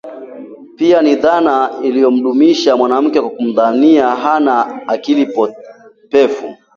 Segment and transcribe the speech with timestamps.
[0.75, 5.27] Pia ni dhana inayomdunisha mwanamke kwa kumdhania hana akili
[6.09, 6.57] pevu